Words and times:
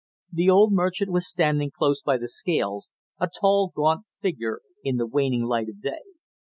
The 0.33 0.49
old 0.49 0.73
merchant 0.73 1.11
was 1.11 1.29
standing 1.29 1.69
close 1.69 2.01
by 2.01 2.17
the 2.17 2.27
scales, 2.27 2.91
a 3.19 3.27
tall 3.29 3.71
gaunt 3.75 4.07
figure 4.07 4.61
in 4.83 4.95
the 4.97 5.05
waning 5.05 5.43
light 5.43 5.69
of 5.69 5.79
day. 5.79 6.01